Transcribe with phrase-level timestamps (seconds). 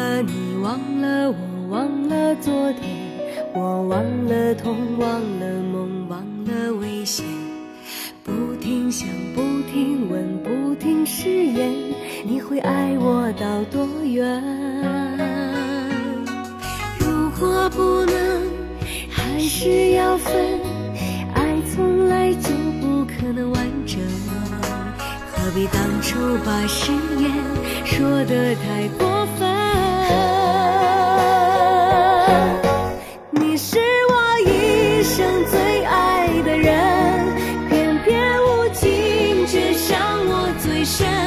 [0.00, 1.36] 了，你忘了，我
[1.68, 2.82] 忘了昨天，
[3.52, 7.26] 我忘了痛，忘了梦，忘了危险，
[8.24, 11.70] 不停想，不停问，不停誓言，
[12.24, 14.42] 你会爱我到多远？
[16.98, 18.42] 如果不能，
[19.10, 20.32] 还是要分，
[21.34, 22.48] 爱从来就
[22.80, 24.00] 不可能完整，
[25.30, 27.30] 何必当初把誓言
[27.84, 29.19] 说得太过。
[40.80, 41.19] 我最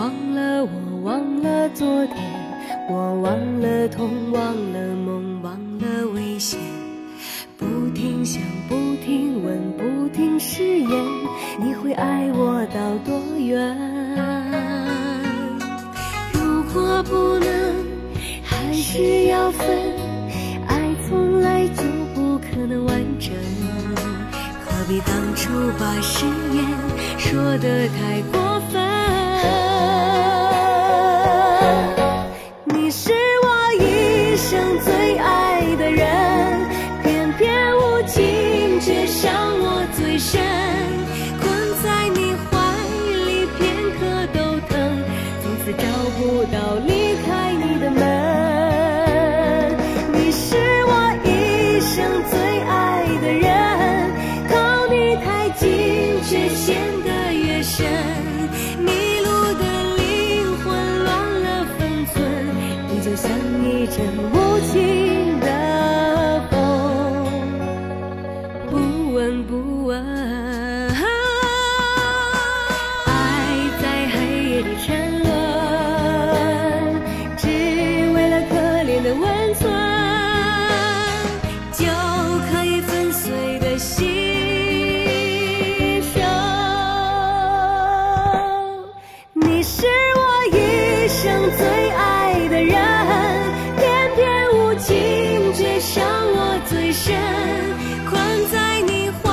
[0.00, 2.16] 忘了我，忘了昨天，
[2.88, 4.42] 我忘了痛，忘
[4.72, 6.58] 了梦，忘了危险。
[7.58, 10.90] 不停想，不停问，不停誓言，
[11.60, 13.76] 你会爱我到多远？
[16.32, 17.50] 如果不能，
[18.42, 19.68] 还是要分，
[20.66, 21.82] 爱从来就
[22.14, 23.34] 不可能完整。
[24.64, 26.24] 何必当初把誓
[26.54, 26.64] 言
[27.18, 28.49] 说得太过
[38.06, 40.40] 情却伤我最深。
[41.40, 41.48] 困
[41.82, 42.56] 在你怀
[43.26, 43.60] 里，片
[43.98, 44.00] 刻
[44.32, 44.38] 都
[44.68, 44.72] 疼，
[45.42, 45.84] 从此找
[46.16, 46.56] 不到
[46.86, 46.90] 离
[47.24, 48.00] 开你的门。
[50.12, 50.56] 你是
[50.86, 50.90] 我
[51.24, 51.28] 一
[51.80, 51.96] 生
[52.30, 52.34] 最
[52.68, 53.48] 爱的人，
[54.48, 54.52] 靠
[54.88, 55.68] 你太近
[56.24, 57.86] 却陷得越深，
[58.78, 58.88] 迷
[59.24, 59.28] 路
[59.58, 59.64] 的
[59.96, 60.02] 灵
[60.64, 60.68] 魂
[61.04, 61.08] 乱
[61.42, 61.46] 了
[61.78, 61.78] 分
[62.12, 62.16] 寸，
[62.88, 63.30] 你就像
[63.64, 63.98] 一阵
[79.54, 79.70] 存
[81.72, 81.84] 就
[82.50, 84.06] 可以粉碎的心
[86.02, 86.22] 声。
[89.34, 90.20] 你是我
[90.56, 92.74] 一生最爱的人，
[93.76, 94.88] 偏偏无情
[95.54, 97.14] 却伤我最深。
[98.08, 99.28] 困在你怀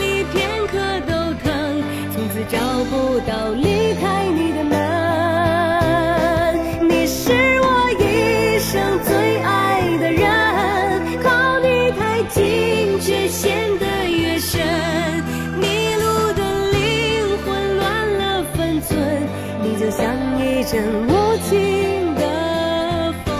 [0.00, 0.72] 里片刻
[1.06, 1.82] 都疼，
[2.12, 2.58] 从此找
[2.90, 4.31] 不到离开。
[19.62, 20.04] 你就像
[20.38, 23.32] 一阵无情的风，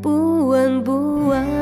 [0.00, 1.57] 不闻不问。